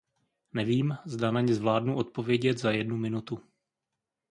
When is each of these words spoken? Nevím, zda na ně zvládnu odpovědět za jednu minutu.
Nevím, 0.53 0.97
zda 1.05 1.31
na 1.31 1.41
ně 1.41 1.53
zvládnu 1.55 1.95
odpovědět 1.97 2.57
za 2.57 2.71
jednu 2.71 2.97
minutu. 2.97 3.41